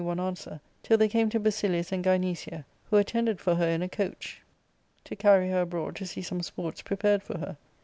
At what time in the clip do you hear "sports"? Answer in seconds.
6.41-6.81